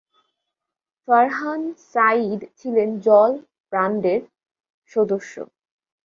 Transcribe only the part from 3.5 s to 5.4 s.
ব্যান্ডের সদস্য।